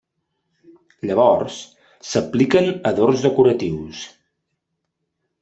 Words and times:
Llavors, 1.09 1.57
s'apliquen 2.13 2.71
adorns 2.93 3.27
decoratius. 3.27 4.03